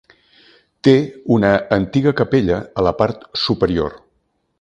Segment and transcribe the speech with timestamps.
[0.87, 0.93] Té
[1.35, 3.95] una antiga capella a la part superior.